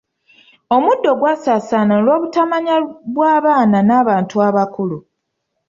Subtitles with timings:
[0.75, 2.75] Omuddo gwasaasaana olw'obutamanya
[3.13, 4.97] bw'abaana n'abantu abakulu.